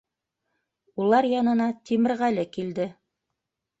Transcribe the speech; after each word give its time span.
Улар 1.03 1.29
янына 1.33 1.67
Тимерғәле 1.91 2.47
килде. 2.57 2.89